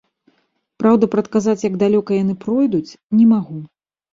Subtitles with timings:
[0.83, 3.57] Праўда, прадказаць, як далёка яны пройдуць, не магу.